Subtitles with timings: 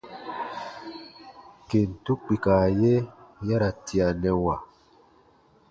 [1.69, 2.93] Kentu kpika ye
[3.47, 4.55] ya ra tianɛwa.